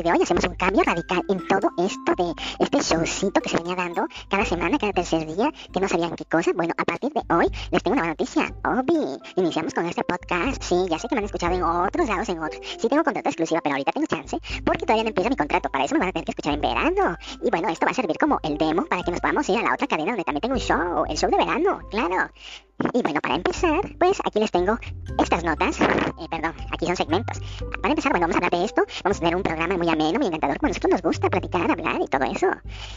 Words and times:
de 0.00 0.10
hoy 0.10 0.22
hacemos 0.22 0.44
un 0.44 0.54
cambio 0.54 0.82
radical 0.84 1.22
en 1.28 1.46
todo 1.46 1.68
esto 1.78 2.14
de 2.16 2.32
este 2.58 2.78
showcito 2.80 3.40
que 3.40 3.50
se 3.50 3.58
venía 3.58 3.74
dando 3.74 4.06
cada 4.28 4.44
semana, 4.44 4.78
cada 4.78 4.92
tercer 4.92 5.26
día, 5.26 5.52
que 5.72 5.80
no 5.80 5.88
sabían 5.88 6.16
qué 6.16 6.24
cosa. 6.24 6.52
Bueno, 6.54 6.72
a 6.78 6.84
partir 6.84 7.12
de 7.12 7.20
hoy 7.34 7.46
les 7.70 7.82
tengo 7.82 7.94
una 7.94 8.02
buena 8.02 8.16
noticia. 8.18 8.54
Obi, 8.64 9.18
iniciamos 9.36 9.74
con 9.74 9.86
este 9.86 10.02
podcast. 10.04 10.62
Sí, 10.62 10.86
ya 10.88 10.98
sé 10.98 11.08
que 11.08 11.14
me 11.14 11.20
han 11.20 11.26
escuchado 11.26 11.54
en 11.54 11.62
otros 11.62 12.08
lados, 12.08 12.28
en 12.30 12.42
otros. 12.42 12.60
Sí 12.78 12.88
tengo 12.88 13.04
contrato 13.04 13.28
exclusivo, 13.28 13.60
pero 13.62 13.74
ahorita 13.74 13.92
tengo 13.92 14.06
chance 14.06 14.38
porque 14.64 14.86
todavía 14.86 15.04
no 15.04 15.08
empieza 15.08 15.30
mi 15.30 15.36
contrato. 15.36 15.68
Para 15.68 15.84
eso 15.84 15.94
me 15.94 16.00
van 16.00 16.08
a 16.08 16.12
tener 16.12 16.24
que 16.24 16.32
escuchar 16.32 16.54
en 16.54 16.60
verano. 16.60 17.16
Y 17.42 17.50
bueno, 17.50 17.68
esto 17.68 17.84
va 17.86 17.92
a 17.92 17.94
servir 17.94 18.16
como 18.18 18.38
el 18.42 18.56
demo 18.56 18.86
para 18.86 19.02
que 19.02 19.10
nos 19.10 19.20
podamos 19.20 19.48
ir 19.48 19.58
a 19.58 19.62
la 19.62 19.74
otra 19.74 19.86
cadena 19.86 20.12
donde 20.12 20.24
también 20.24 20.40
tengo 20.40 20.54
un 20.54 20.60
show, 20.60 21.04
el 21.08 21.16
show 21.16 21.30
de 21.30 21.36
verano, 21.36 21.80
claro. 21.90 22.30
Y 22.94 23.02
bueno, 23.02 23.20
para 23.20 23.36
empezar, 23.36 23.80
pues 23.98 24.18
aquí 24.24 24.40
les 24.40 24.50
tengo 24.50 24.78
estas 25.18 25.44
notas. 25.44 25.80
Eh, 25.80 26.26
perdón, 26.30 26.54
aquí 26.72 26.86
son 26.86 26.96
segmentos. 26.96 27.40
Para 27.80 27.90
empezar, 27.90 28.12
bueno, 28.12 28.24
vamos 28.24 28.36
a 28.36 28.38
hablar 28.38 28.60
de 28.60 28.64
esto. 28.64 28.84
Vamos 29.04 29.16
a 29.18 29.20
tener 29.20 29.36
un 29.36 29.42
programa 29.42 29.76
muy 29.76 29.88
ameno, 29.88 30.18
muy 30.18 30.26
encantador. 30.26 30.58
Como 30.58 30.66
a 30.66 30.70
nosotros 30.70 30.90
nos 30.92 31.02
gusta 31.02 31.30
platicar, 31.30 31.70
hablar 31.70 32.00
y 32.00 32.06
todo 32.06 32.24
eso. 32.24 32.48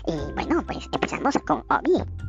Y 0.08 0.34
bueno, 0.34 0.64
pues 0.66 0.88
empezamos 0.92 1.36
con 1.46 1.64
Obi. 1.70 2.25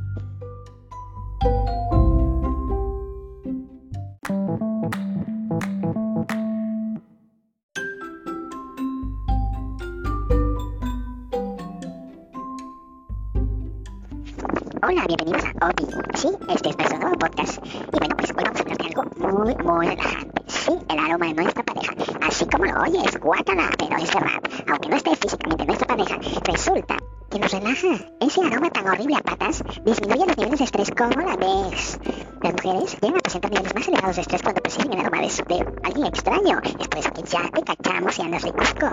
Hola, 14.83 15.07
bienvenidos 15.07 15.43
a 15.61 15.69
Obi. 15.69 15.87
Sí, 16.15 16.29
este 16.51 16.69
es 16.69 16.77
nuestro 16.77 16.99
nuevo 16.99 17.19
podcast. 17.19 17.65
Y 17.65 17.99
bueno, 17.99 18.15
pues 18.15 18.31
hoy 18.31 18.45
vamos 18.45 18.61
a 18.61 18.63
hablar 18.63 18.77
de 18.77 18.85
algo 18.85 19.05
muy, 19.17 19.55
muy 19.65 19.87
relajante. 19.87 20.43
Sí, 20.49 20.73
el 20.91 20.99
aroma 20.99 21.27
de 21.27 21.35
nuestra 21.35 21.63
pareja. 21.63 21.95
Así 22.21 22.47
como 22.47 22.67
lo 22.67 22.83
oyes, 22.83 23.19
guácala, 23.19 23.71
pero 23.79 23.97
es 23.97 24.13
verdad. 24.13 24.43
Aunque 24.69 24.89
no 24.91 24.97
esté 24.97 25.17
físicamente 25.17 25.65
nuestra 25.65 25.87
pareja, 25.87 26.19
resulta 26.45 26.97
que 27.31 27.39
nos 27.39 27.53
relaja. 27.53 27.89
Ese 28.21 28.45
aroma 28.45 28.69
tan 28.69 28.87
horrible 28.87 29.17
a 29.17 29.23
patas 29.23 29.65
disminuye 29.83 30.27
los 30.27 30.37
niveles 30.37 30.59
de 30.59 30.65
estrés. 30.67 30.91
¿Cómo 30.91 31.27
la 31.27 31.37
ves? 31.37 31.99
Las 32.43 32.53
mujeres 32.53 32.99
llegan 33.01 33.17
a 33.17 33.21
presentar 33.21 33.51
niveles 33.51 33.75
más 33.75 33.89
elevados 33.89 34.17
de 34.17 34.23
estrés 34.23 34.43
cuando 34.43 34.61
perciben 34.61 34.93
el 34.93 35.01
aroma 35.01 35.23
de, 35.23 35.29
de 35.55 35.67
alguien 35.85 36.07
extraño. 36.07 36.61
Es 36.79 36.89
por 36.89 36.99
eso 36.99 37.11
que 37.13 37.23
ya 37.23 37.51
te 37.51 37.63
cachamos 37.63 38.19
y 38.19 38.23
andas 38.23 38.43
ricusco. 38.43 38.91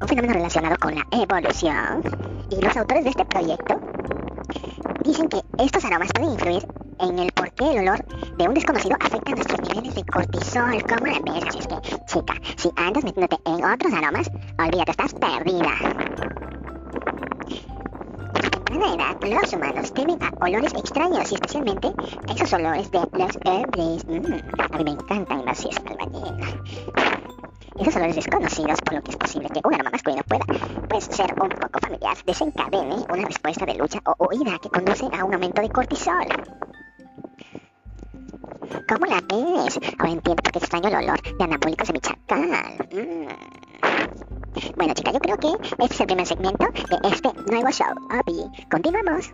Un 0.00 0.08
fenómeno 0.08 0.34
relacionado 0.34 0.76
con 0.78 0.94
la 0.94 1.06
evolución. 1.10 2.02
Y 2.50 2.60
los 2.60 2.76
autores 2.76 3.04
de 3.04 3.10
este 3.10 3.24
proyecto 3.24 3.87
dicen 5.04 5.28
que 5.28 5.40
estos 5.58 5.84
aromas 5.84 6.10
pueden 6.12 6.32
influir 6.32 6.66
en 7.00 7.18
el 7.18 7.32
por 7.32 7.52
qué 7.52 7.72
el 7.72 7.78
olor 7.80 8.04
de 8.36 8.48
un 8.48 8.54
desconocido 8.54 8.96
afecta 9.00 9.32
nuestros 9.32 9.60
niveles 9.68 9.94
de 9.94 10.04
cortisol. 10.04 10.82
¿Cómo 10.82 11.06
la 11.06 11.20
ves? 11.32 11.44
Así 11.48 11.58
es 11.58 11.66
que, 11.66 11.76
chica, 12.06 12.34
si 12.56 12.70
andas 12.76 13.04
metiéndote 13.04 13.38
en 13.46 13.64
otros 13.64 13.92
aromas, 13.92 14.30
olvídate, 14.58 14.90
estás 14.90 15.14
perdida. 15.14 15.72
Edad, 18.94 19.16
los 19.20 19.52
humanos 19.52 19.92
temen 19.92 20.18
a 20.22 20.32
olores 20.44 20.72
extraños 20.72 21.30
y 21.30 21.34
especialmente 21.34 21.92
esos 22.32 22.52
olores 22.52 22.90
de 22.90 23.00
los 23.12 23.36
herbes. 23.44 24.06
Mm, 24.06 24.72
a 24.72 24.78
mí 24.78 24.84
me 24.84 24.90
encantan 24.92 25.44
las 25.44 25.60
fiestas 25.60 25.84
albañil. 25.90 27.27
Esos 27.80 27.96
olores 27.96 28.16
desconocidos, 28.16 28.80
por 28.82 28.94
lo 28.94 29.02
que 29.02 29.10
es 29.10 29.16
posible 29.16 29.48
que 29.48 29.60
un 29.64 29.74
aroma 29.74 29.90
masculino 29.90 30.22
pueda 30.24 30.44
pues, 30.88 31.04
ser 31.04 31.32
un 31.40 31.48
poco 31.48 31.78
familiar, 31.80 32.16
desencadene 32.26 32.96
una 33.08 33.26
respuesta 33.26 33.64
de 33.66 33.74
lucha 33.74 34.00
o 34.04 34.26
huida 34.26 34.58
que 34.58 34.68
conduce 34.68 35.06
a 35.16 35.24
un 35.24 35.34
aumento 35.34 35.62
de 35.62 35.68
cortisol. 35.68 36.26
¿Cómo 38.88 39.06
la 39.06 39.20
ves? 39.20 39.78
Ahora 39.98 40.12
entiendo 40.12 40.42
por 40.42 40.52
qué 40.52 40.58
extraño 40.58 40.88
el 40.88 40.94
olor 40.96 41.20
de 41.22 41.44
anabólicos 41.44 41.88
de 41.88 41.92
mi 41.92 42.00
chacal. 42.00 42.48
Mm. 42.92 43.58
Bueno, 44.76 44.94
chica, 44.94 45.12
yo 45.12 45.20
creo 45.20 45.36
que 45.36 45.48
este 45.84 45.94
es 45.94 46.00
el 46.00 46.06
primer 46.06 46.26
segmento 46.26 46.66
de 46.66 47.08
este 47.08 47.32
nuevo 47.50 47.70
show. 47.70 47.94
Obi, 48.10 48.66
continuamos. 48.70 49.32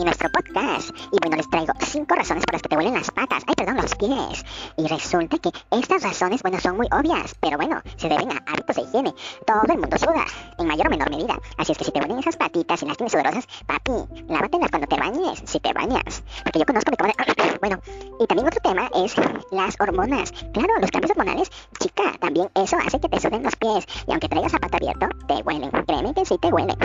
Nuestro 0.00 0.30
podcast. 0.30 0.90
Y 1.12 1.18
bueno, 1.20 1.36
les 1.36 1.48
traigo 1.50 1.72
cinco 1.80 2.14
razones 2.14 2.44
por 2.46 2.54
las 2.54 2.62
que 2.62 2.68
te 2.68 2.76
huelen 2.76 2.94
las 2.94 3.10
patas. 3.10 3.42
Ay, 3.46 3.54
perdón, 3.54 3.76
los 3.76 3.94
pies. 3.94 4.44
Y 4.76 4.86
resulta 4.86 5.38
que 5.38 5.50
estas 5.70 6.02
razones, 6.02 6.42
bueno, 6.42 6.58
son 6.60 6.76
muy 6.76 6.86
obvias, 6.90 7.34
pero 7.40 7.56
bueno, 7.56 7.80
se 7.96 8.08
deben 8.08 8.32
a 8.32 8.42
hábitos 8.46 8.76
de 8.76 8.82
higiene. 8.82 9.14
Todo 9.46 9.62
el 9.68 9.78
mundo 9.78 9.98
suda, 9.98 10.24
en 10.58 10.66
mayor 10.66 10.86
o 10.86 10.90
menor 10.90 11.10
medida. 11.10 11.38
Así 11.58 11.72
es 11.72 11.78
que 11.78 11.84
si 11.84 11.92
te 11.92 12.00
huelen 12.00 12.18
esas 12.18 12.36
patitas 12.36 12.82
y 12.82 12.86
las 12.86 12.96
tienes 12.96 13.12
sudorosas, 13.12 13.46
papi, 13.66 13.92
lávatelas 14.28 14.70
cuando 14.70 14.88
te 14.88 14.96
bañes, 14.96 15.42
si 15.44 15.60
te 15.60 15.72
bañas. 15.72 16.22
Porque 16.44 16.58
yo 16.58 16.66
conozco 16.66 16.90
mi 16.90 16.96
cómo 16.96 17.12
Bueno, 17.60 17.80
y 18.18 18.26
también 18.26 18.46
otro 18.46 18.60
tema 18.62 18.90
es 18.94 19.14
las 19.50 19.76
hormonas. 19.78 20.32
Claro, 20.52 20.72
los 20.80 20.90
cambios 20.90 21.10
hormonales, 21.10 21.50
chica, 21.78 22.12
también 22.18 22.48
eso 22.54 22.76
hace 22.76 22.98
que 22.98 23.08
te 23.08 23.20
suden 23.20 23.42
los 23.42 23.56
pies. 23.56 23.86
Y 24.06 24.12
aunque 24.12 24.28
traigas 24.28 24.52
zapato 24.52 24.76
abierto, 24.76 25.08
te 25.28 25.42
huelen. 25.42 25.70
Créeme 25.70 26.14
que 26.14 26.24
sí 26.24 26.38
te 26.38 26.48
huelen. 26.48 26.76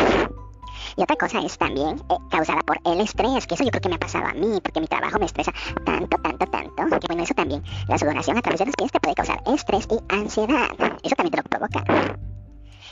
Y 0.97 1.03
otra 1.03 1.15
cosa 1.15 1.39
es 1.39 1.57
también 1.59 2.01
eh, 2.09 2.17
causada 2.31 2.61
por 2.61 2.79
el 2.83 2.99
estrés, 3.01 3.45
que 3.45 3.53
eso 3.53 3.63
yo 3.63 3.69
creo 3.69 3.81
que 3.81 3.89
me 3.89 3.95
ha 3.95 3.99
pasado 3.99 4.25
a 4.25 4.33
mí, 4.33 4.59
porque 4.63 4.81
mi 4.81 4.87
trabajo 4.87 5.19
me 5.19 5.27
estresa 5.27 5.53
tanto, 5.85 6.17
tanto, 6.17 6.45
tanto, 6.47 6.99
que 6.99 7.07
bueno, 7.07 7.21
eso 7.21 7.35
también, 7.35 7.63
la 7.87 7.99
sudoración 7.99 8.37
a 8.37 8.41
través 8.41 8.59
de 8.59 8.65
los 8.65 8.75
pies 8.75 8.91
puede 8.99 9.15
causar 9.15 9.41
estrés 9.45 9.87
y 9.91 10.13
ansiedad. 10.13 10.69
Eso 11.03 11.15
también 11.15 11.31
te 11.31 11.37
lo 11.37 11.43
provoca. 11.43 12.17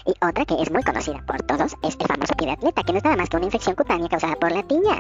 Y 0.05 0.11
otra 0.23 0.45
que 0.45 0.61
es 0.61 0.71
muy 0.71 0.83
conocida 0.83 1.19
por 1.25 1.41
todos 1.41 1.75
es 1.81 1.97
el 1.99 2.07
famoso 2.07 2.35
pie 2.38 2.51
atleta, 2.51 2.83
que 2.83 2.91
no 2.91 2.99
es 2.99 3.03
nada 3.03 3.17
más 3.17 3.27
que 3.27 3.38
una 3.38 3.45
infección 3.47 3.75
cutánea 3.75 4.07
causada 4.07 4.35
por 4.35 4.51
la 4.51 4.61
tiña. 4.61 4.99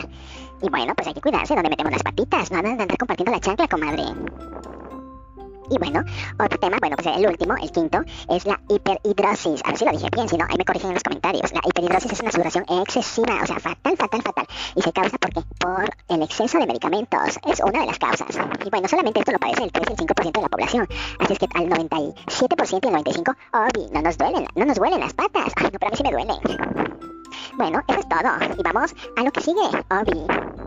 Y 0.63 0.69
bueno, 0.69 0.95
pues 0.95 1.07
hay 1.07 1.13
que 1.13 1.21
cuidarse 1.21 1.53
donde 1.53 1.69
metemos 1.69 1.91
las 1.91 2.01
patitas, 2.01 2.49
no 2.49 2.57
andan 2.57 2.77
de 2.77 2.83
andar 2.83 2.97
compartiendo 2.97 3.31
la 3.31 3.39
chancla, 3.39 3.67
comadre. 3.67 4.03
Y 5.69 5.77
bueno, 5.77 6.03
otro 6.39 6.59
tema, 6.59 6.77
bueno, 6.79 6.95
pues 6.95 7.15
el 7.15 7.27
último, 7.27 7.55
el 7.61 7.71
quinto, 7.71 7.99
es 8.29 8.45
la 8.45 8.59
hiperhidrosis. 8.69 9.61
A 9.63 9.69
ver 9.69 9.77
si 9.77 9.85
lo 9.85 9.91
dije 9.91 10.07
bien, 10.13 10.29
si 10.29 10.37
no, 10.37 10.45
ahí 10.47 10.57
me 10.57 10.65
corrigen 10.65 10.89
en 10.89 10.95
los 10.95 11.03
comentarios. 11.03 11.51
La 11.53 11.61
hiperhidrosis 11.65 12.11
es 12.11 12.21
una 12.21 12.31
sudoración 12.31 12.65
excesiva, 12.69 13.39
o 13.41 13.45
sea, 13.45 13.59
fatal, 13.59 13.97
fatal, 13.97 14.21
fatal. 14.21 14.47
Y 14.75 14.81
se 14.81 14.91
causa 14.91 15.17
porque 15.17 15.41
por 15.59 15.89
el 16.09 16.21
exceso 16.23 16.59
de 16.59 16.67
medicamentos. 16.67 17.39
Es 17.47 17.59
una 17.59 17.81
de 17.81 17.87
las 17.87 17.99
causas. 17.99 18.27
Y 18.65 18.69
bueno, 18.69 18.87
solamente 18.87 19.19
esto 19.19 19.31
lo 19.31 19.39
padece 19.39 19.63
el 19.63 19.71
3 19.71 19.87
y 19.89 19.91
el 19.93 19.97
5% 19.97 20.31
de 20.31 20.41
la 20.41 20.49
población. 20.49 20.87
Así 21.19 21.33
es 21.33 21.39
que 21.39 21.47
al 21.53 21.69
97% 21.69 22.15
y 22.83 22.87
el 22.87 22.93
95%, 22.93 23.35
obvi, 23.53 23.89
no 23.91 24.01
nos 24.01 24.17
duelen, 24.17 24.47
no 24.55 24.65
nos 24.65 24.77
duelen 24.77 24.99
las 24.99 25.13
patas. 25.13 25.53
Ay, 25.55 25.69
no, 25.71 25.79
pero 25.79 25.87
a 25.87 25.89
mí 25.91 25.97
sí 25.97 26.03
me 26.03 26.11
duelen. 26.11 26.37
Bueno, 27.57 27.81
eso 27.87 27.99
es 27.99 28.09
todo. 28.09 28.55
Y 28.57 28.63
vamos 28.63 28.93
a 29.15 29.23
lo 29.23 29.31
que 29.31 29.41
sigue, 29.41 29.61
obvi. 29.89 30.64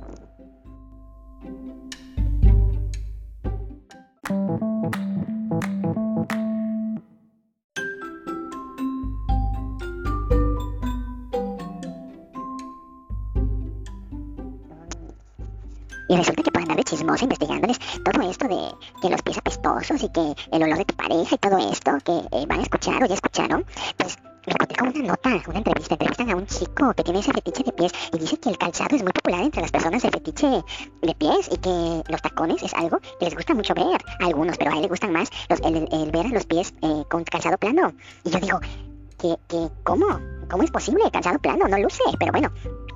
Y 16.09 16.17
resulta 16.17 16.43
que 16.43 16.51
por 16.51 16.63
andar 16.63 16.77
de 16.77 16.85
chismosa 16.85 17.25
investigándoles 17.25 17.79
todo 18.05 18.31
esto 18.31 18.49
de 18.49 18.59
que 19.03 19.11
los 19.11 19.23
pies 19.23 19.39
apestosos 19.39 20.03
y 20.03 20.09
que 20.09 20.35
el 20.53 20.63
olor 20.63 20.79
de 20.79 20.85
tu 20.85 20.95
pareja 20.95 21.35
y 21.35 21.39
todo 21.39 21.59
esto 21.71 21.99
que 22.05 22.37
eh, 22.37 22.47
van 22.47 22.61
a 22.61 22.63
escuchar 22.63 23.03
o 23.03 23.07
ya 23.07 23.15
escucharon, 23.15 23.65
pues 23.97 24.17
encontré 24.47 24.77
con 24.77 24.89
una 24.89 25.09
nota, 25.09 25.43
una 25.49 25.59
entrevista, 25.59 25.95
entrevistan 25.95 26.31
a 26.31 26.37
un 26.37 26.47
chico 26.47 26.95
que 26.95 27.05
tiene 27.05 27.21
ese 27.21 27.33
fetiche 27.33 27.65
de 27.65 27.73
pies 27.73 27.93
y 28.13 28.19
dice 28.19 28.39
que 28.39 28.51
el 28.51 28.59
calzado 28.59 28.97
es 28.97 29.03
muy 29.03 29.13
popular 29.13 29.43
entre 29.43 29.63
las 29.63 29.71
personas 29.71 30.03
de 30.03 30.11
fetiche 30.11 30.65
de 31.03 31.15
pies 31.15 31.49
y 31.51 31.59
que 31.59 32.03
los 32.09 32.23
tacones 32.23 32.63
es 32.63 32.73
algo 32.75 32.99
que 33.19 33.27
les 33.27 33.35
gusta 33.35 33.55
mucho 33.55 33.75
ver 33.75 33.99
a 34.21 34.27
algunos, 34.27 34.57
pero 34.57 34.71
a 34.71 34.75
él 34.75 34.83
le 34.83 34.89
gustan 34.89 35.13
más 35.13 35.31
el, 35.49 36.11
ver 36.11 36.27
a 36.27 36.31
los 36.31 36.47
pies 36.47 36.73
eh, 36.83 37.05
con 37.11 37.25
calzado 37.25 37.59
plano. 37.59 37.93
Y 38.25 38.31
yo 38.31 38.39
digo, 38.41 38.61
que, 39.19 39.37
que, 39.49 39.69
¿cómo? 39.85 40.07
¿Cómo 40.51 40.63
es 40.63 40.71
posible? 40.71 41.11
Calzado 41.11 41.39
plano, 41.39 41.69
no 41.69 41.79
luce, 41.79 42.03
pero 42.19 42.33
bueno, 42.33 42.51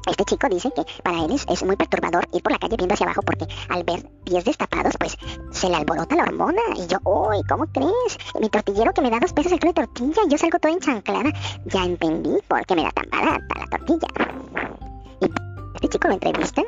este 0.07 0.25
chico 0.25 0.49
dice 0.49 0.71
que 0.75 0.85
para 1.03 1.25
él 1.25 1.33
es, 1.33 1.47
es, 1.49 1.63
muy 1.63 1.77
perturbador 1.77 2.27
ir 2.33 2.43
por 2.43 2.53
la 2.53 2.59
calle 2.59 2.77
viendo 2.77 2.95
hacia 2.95 3.07
abajo 3.07 3.23
porque 3.23 3.47
al 3.69 3.85
ver 3.85 4.05
pies 4.25 4.45
destapados, 4.45 4.95
pues 4.99 5.17
se 5.53 5.69
le 5.69 5.77
alborota 5.77 6.17
la 6.17 6.25
hormona. 6.25 6.63
Y 6.77 6.87
yo, 6.87 6.99
uy, 7.05 7.43
¿cómo 7.49 7.67
crees? 7.67 8.19
Mi 8.41 8.49
tortillero 8.49 8.93
que 8.93 9.03
me 9.03 9.11
da 9.11 9.21
dos 9.21 9.33
pesos 9.33 9.53
el 9.53 9.61
kilo 9.61 9.73
de 9.73 9.87
tortilla 9.87 10.23
y 10.27 10.31
yo 10.31 10.39
salgo 10.39 10.59
toda 10.59 10.75
enchanclada. 10.75 11.33
Ya 11.67 11.85
entendí 11.85 12.37
por 12.49 12.65
qué 12.67 12.75
me 12.75 12.83
da 12.83 12.91
tan 12.91 13.09
barata 13.11 13.55
la 13.59 13.67
tortilla. 13.67 14.09
Y 15.21 15.27
este 15.77 15.89
chico 15.89 16.09
lo 16.09 16.15
entrevista 16.15 16.63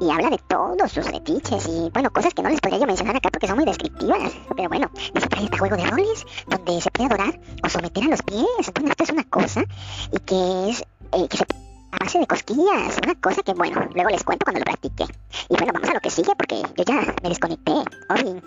y 0.00 0.10
habla 0.10 0.30
de 0.30 0.38
todos 0.48 0.90
sus 0.90 1.04
fetiches 1.04 1.66
y, 1.68 1.90
bueno, 1.90 2.10
cosas 2.10 2.32
que 2.32 2.42
no 2.42 2.48
les 2.48 2.60
podría 2.60 2.80
yo 2.80 2.86
mencionar 2.86 3.16
acá 3.16 3.28
porque 3.30 3.46
son 3.46 3.56
muy 3.56 3.66
descriptivas. 3.66 4.32
Pero 4.56 4.68
bueno, 4.68 4.90
dice 5.14 5.28
que 5.28 5.44
este 5.44 5.58
juego 5.58 5.76
de 5.76 5.86
roles 5.86 6.26
donde 6.46 6.80
se 6.80 6.90
puede 6.90 7.08
adorar 7.12 7.38
o 7.62 7.68
someter 7.68 8.04
a 8.04 8.08
los 8.08 8.22
pies. 8.22 8.46
Bueno, 8.74 8.90
esto 8.90 9.04
es 9.04 9.10
una 9.10 9.24
cosa 9.24 9.62
y 10.10 10.18
que 10.20 10.70
es 10.70 10.84
eh, 11.12 11.28
que 11.28 11.36
se 11.36 11.44
a 11.92 11.98
base 11.98 12.18
de 12.18 12.26
cosquillas, 12.26 12.98
una 13.02 13.14
cosa 13.16 13.42
que 13.42 13.54
bueno, 13.54 13.88
luego 13.94 14.10
les 14.10 14.24
cuento 14.24 14.44
cuando 14.44 14.60
lo 14.60 14.64
practique. 14.64 15.04
Y 15.48 15.56
bueno, 15.56 15.72
vamos 15.72 15.88
a 15.88 15.94
lo 15.94 16.00
que 16.00 16.10
sigue 16.10 16.32
porque 16.36 16.62
yo 16.76 16.84
ya 16.84 17.14
me 17.22 17.28
desconecté. 17.28 17.72
Hoy. 17.72 18.42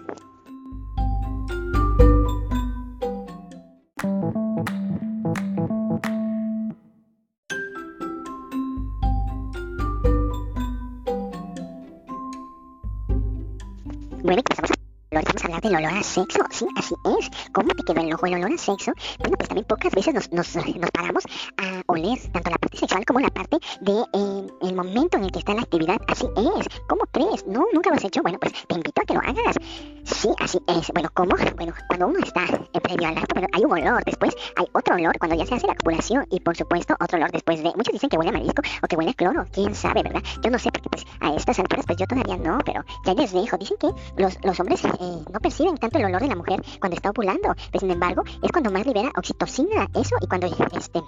Sexo. 16.04 16.40
Sí, 16.52 16.66
así 16.78 16.96
es. 17.20 17.30
¿Cómo 17.52 17.70
te 17.70 17.84
quedó 17.84 18.02
el 18.02 18.14
ojo 18.14 18.26
el 18.26 18.36
olor 18.36 18.54
a 18.54 18.58
sexo? 18.58 18.94
Bueno, 19.20 19.38
pues 19.38 19.50
también 19.50 19.66
pocas 19.68 19.92
veces 19.92 20.14
nos, 20.14 20.32
nos, 20.32 20.56
nos 20.56 20.92
paramos 20.92 21.24
a 21.58 21.82
oler 21.88 22.20
tanto 22.32 22.50
la 22.50 22.58
parte 22.58 22.78
sexual 22.78 23.06
como 23.06 23.20
la 23.20 23.30
parte 23.30 23.58
de 23.82 23.92
eh, 24.14 24.48
el 24.74 24.78
momento 24.78 25.18
en 25.18 25.26
el 25.26 25.32
que 25.32 25.40
está 25.40 25.54
la 25.54 25.62
actividad. 25.62 25.98
Así 26.08 26.26
es. 26.36 26.82
¿Cómo 26.88 27.04
crees? 27.12 27.46
No, 27.48 27.66
nunca 27.74 27.90
lo 27.90 27.96
has 27.96 28.04
hecho. 28.04 28.22
Bueno, 28.22 28.40
pues 28.40 28.54
te 28.68 28.76
invito 28.76 29.02
a 29.02 29.06
que 29.06 29.14
lo 29.14 29.20
hagas. 29.20 29.56
Sí, 30.04 30.30
así 30.40 30.60
es. 30.68 30.92
Bueno, 30.94 31.10
¿cómo? 31.14 31.36
Bueno, 31.56 31.74
cuando 31.88 32.08
uno 32.08 32.20
está 32.20 32.46
en 32.74 32.82
previo 32.82 33.08
al 33.08 33.18
acto, 33.18 33.36
bueno, 33.36 33.48
hay 33.54 33.64
un 33.64 33.72
olor. 33.72 34.04
Después 34.04 34.36
hay 34.56 34.66
otro 34.74 34.96
olor 34.96 35.18
cuando 35.20 35.36
ya 35.36 35.46
se 35.46 35.56
hace 35.56 35.68
la 35.68 35.76
copulación. 35.76 36.26
Y 36.32 36.40
por 36.40 36.58
supuesto, 36.58 36.96
otro 37.00 37.18
olor 37.18 37.32
después 37.32 37.62
de. 37.62 37.72
Muchos 37.76 37.94
dicen 37.94 38.10
que 38.10 38.18
huele 38.18 38.30
a 38.30 38.34
marisco 38.34 38.62
o 38.82 38.88
que 38.88 38.96
huele 38.96 39.12
a 39.12 39.14
cloro. 39.14 39.46
¿Quién 39.52 39.76
sabe, 39.76 40.04
verdad? 40.04 40.24
Yo 40.42 40.50
no 40.50 40.60
sé, 40.60 40.72
porque 40.72 40.90
pues 40.90 41.06
a 41.22 41.34
estas 41.36 41.60
alturas, 41.60 41.86
pues 41.86 41.98
yo 42.00 42.08
todavía 42.08 42.38
no. 42.38 42.58
Pero 42.66 42.84
ya 43.06 43.14
les 43.14 43.32
dejo. 43.32 43.58
Dicen 43.58 43.78
que 43.78 43.90
los, 44.18 44.38
los 44.44 44.60
hombres 44.60 44.84
eh, 44.84 44.90
no 45.32 45.40
perciben 45.40 45.78
tanto 45.78 46.00
el 46.00 46.06
olor 46.06 46.22
de 46.22 46.28
la 46.28 46.36
mujer 46.36 46.62
cuando 46.80 46.96
está 46.96 47.12
ovulando, 47.12 47.54
pero 47.72 47.80
sin 47.80 47.92
embargo 47.92 48.24
es 48.42 48.52
cuando 48.52 48.72
más 48.72 48.86
libera 48.86 49.12
oxitocina, 49.16 49.88
eso, 49.94 50.16
y 50.22 50.28
cuando 50.28 50.48
este, 50.48 51.00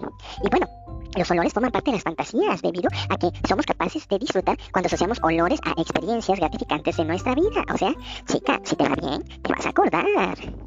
y 0.43 0.49
bueno, 0.49 0.67
los 1.15 1.31
olores 1.31 1.53
forman 1.53 1.71
parte 1.71 1.91
de 1.91 1.97
las 1.97 2.03
fantasías 2.03 2.61
debido 2.61 2.89
a 3.09 3.17
que 3.17 3.31
somos 3.55 3.65
capaces 3.65 4.05
de 4.09 4.19
disfrutar 4.19 4.57
cuando 4.73 4.87
asociamos 4.87 5.17
olores 5.23 5.61
a 5.63 5.79
experiencias 5.79 6.37
gratificantes 6.39 6.97
de 6.97 7.05
nuestra 7.05 7.35
vida. 7.35 7.63
O 7.73 7.77
sea, 7.77 7.93
chica, 8.27 8.59
si 8.65 8.75
te 8.75 8.83
va 8.83 8.95
bien, 8.95 9.23
te 9.23 9.53
vas 9.53 9.65
a 9.65 9.69
acordar 9.69 10.05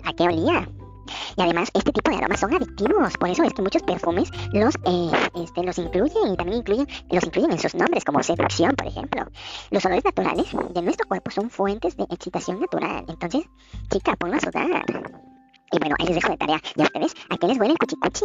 a 0.05 0.12
qué 0.14 0.23
olía. 0.23 0.67
Y 1.37 1.43
además, 1.43 1.69
este 1.75 1.93
tipo 1.93 2.11
de 2.11 2.17
aromas 2.17 2.40
son 2.40 2.55
adictivos. 2.55 3.12
Por 3.19 3.29
eso 3.29 3.43
es 3.43 3.52
que 3.52 3.61
muchos 3.61 3.82
perfumes 3.82 4.31
los, 4.55 4.75
eh, 4.87 5.11
este, 5.35 5.62
los 5.64 5.76
incluyen 5.76 6.32
y 6.32 6.37
también 6.38 6.61
incluyen, 6.61 6.88
los 7.11 7.25
incluyen 7.25 7.52
en 7.52 7.58
sus 7.58 7.75
nombres, 7.75 8.06
como 8.06 8.23
seducción, 8.23 8.75
por 8.75 8.87
ejemplo. 8.87 9.26
Los 9.70 9.84
olores 9.84 10.05
naturales 10.06 10.46
de 10.73 10.82
nuestro 10.82 11.06
cuerpo 11.08 11.31
son 11.31 11.50
fuentes 11.50 11.94
de 11.94 12.05
excitación 12.05 12.58
natural. 12.58 13.05
Entonces, 13.06 13.44
chica, 13.91 14.17
ponlo 14.17 14.37
a 14.37 14.41
sudar. 14.41 14.84
Y 15.73 15.79
bueno, 15.79 15.94
ahí 15.99 16.06
les 16.06 16.14
dejo 16.14 16.31
de 16.31 16.38
tarea. 16.38 16.61
Ya 16.75 16.84
ustedes, 16.84 17.14
¿a 17.29 17.37
qué 17.37 17.49
les 17.49 17.58
huele 17.58 17.73
el 17.73 17.79
cuchicuchi? 17.79 18.25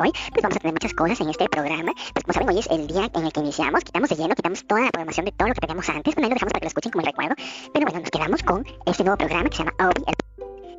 Hoy. 0.00 0.12
Pues 0.32 0.42
vamos 0.42 0.56
a 0.56 0.60
tener 0.60 0.74
muchas 0.74 0.94
cosas 0.94 1.20
en 1.20 1.30
este 1.30 1.48
programa. 1.48 1.92
Pues 2.14 2.24
como 2.24 2.32
saben, 2.32 2.48
hoy 2.48 2.58
es 2.58 2.66
el 2.70 2.86
día 2.86 3.10
en 3.12 3.24
el 3.24 3.32
que 3.32 3.40
iniciamos. 3.40 3.84
Quitamos 3.84 4.08
de 4.08 4.16
lleno, 4.16 4.34
quitamos 4.34 4.66
toda 4.66 4.82
la 4.82 4.90
programación 4.90 5.26
de 5.26 5.32
todo 5.32 5.48
lo 5.48 5.54
que 5.54 5.60
teníamos 5.60 5.88
antes. 5.88 6.14
Bueno, 6.14 6.26
ahí 6.26 6.30
lo 6.30 6.34
dejamos 6.34 6.52
para 6.52 6.60
que 6.60 6.66
lo 6.66 6.68
escuchen 6.68 6.92
como 6.92 7.02
el 7.02 7.06
recuerdo. 7.06 7.34
Pero 7.72 7.86
bueno, 7.86 8.00
nos 8.00 8.10
quedamos 8.10 8.42
con 8.42 8.66
este 8.86 9.04
nuevo 9.04 9.18
programa 9.18 9.48
que 9.48 9.56
se 9.56 9.64
llama 9.64 9.74
Obi, 9.80 10.29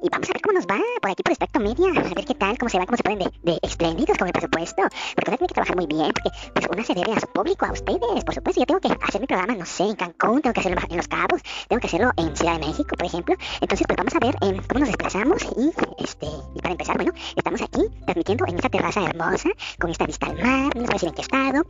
y 0.02 0.10
vamos 0.10 0.30
a 0.30 0.34
ver 0.34 0.42
cómo 0.42 0.54
nos 0.54 0.66
va 0.66 0.80
por 1.02 1.12
aquí 1.12 1.24
por 1.24 1.32
Espectro 1.32 1.62
Media, 1.62 1.88
a 1.90 2.14
ver 2.14 2.26
qué 2.26 2.36
tal, 2.36 2.58
cómo 2.58 2.70
se 2.70 2.78
van, 2.78 2.88
cómo 2.88 2.98
se 2.98 3.04
ponen 3.04 3.20
de, 3.20 3.32
de 3.44 3.60
espléndidos 3.62 4.18
con 4.18 4.28
el 4.28 4.34
presupuesto, 4.34 4.82
porque 5.16 5.30
uno 5.30 5.38
tiene 5.38 5.48
que 5.48 5.54
trabajar 5.54 5.76
muy 5.76 5.88
bien, 5.88 6.12
porque 6.14 6.30
pues 6.54 6.68
una 6.72 6.84
se 6.84 6.94
debe 6.94 7.14
a 7.14 7.20
su 7.20 7.28
público, 7.28 7.66
a 7.66 7.72
ustedes, 7.72 8.24
por 8.26 8.34
supuesto, 8.34 8.62
yo 8.62 8.66
tengo 8.66 8.80
que 8.80 8.90
hacer 8.90 9.22
mi 9.22 9.28
programa, 9.28 9.56
no 9.56 9.66
sé, 9.66 9.84
en 9.84 9.96
Cancún, 9.96 10.42
tengo 10.42 10.54
que 10.54 10.60
hacerlo 10.60 10.82
en 10.90 10.98
Los 10.98 11.08
Cabos, 11.08 11.42
tengo 11.68 11.80
que 11.80 11.88
hacerlo 11.88 12.12
en 12.18 12.36
Ciudad 12.36 12.60
de 12.60 12.68
México, 12.68 12.96
por 12.98 13.06
ejemplo, 13.06 13.36
entonces 13.62 13.88
pues 13.88 13.98
vamos 13.98 14.16
a 14.16 14.20
ver 14.20 14.36
eh, 14.42 14.62
cómo 14.68 14.80
nos 14.80 14.90
desplazamos 14.90 15.44
y 15.58 15.72
este, 16.04 16.28
y 16.56 16.60
para 16.62 16.72
empezar, 16.74 16.96
bueno, 16.98 17.14
estamos 17.36 17.62
aquí 17.62 17.82
transmitiendo 18.06 18.46
en 18.48 18.56
esta 18.56 18.70
terraza 18.70 19.04
hermosa, 19.04 19.50
con 19.80 19.92
esta 19.92 20.06
vista 20.06 20.28
al 20.28 20.42
mar, 20.42 20.76
no 20.76 20.84
a 20.84 20.94
decir 20.94 21.10
en 21.10 21.16
qué 21.16 21.22
estado, 21.22 21.64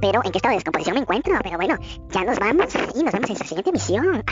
pero 0.00 0.20
en 0.24 0.32
qué 0.32 0.38
estado 0.38 0.52
de 0.52 0.56
descomposición 0.56 0.94
me 0.94 1.00
encuentro, 1.02 1.38
pero 1.42 1.56
bueno, 1.56 1.76
ya 2.10 2.24
nos 2.24 2.38
vamos 2.38 2.74
y 2.94 3.02
nos 3.02 3.12
vemos 3.12 3.30
en 3.30 3.36
nuestra 3.36 3.46
siguiente 3.46 3.70
emisión. 3.70 4.24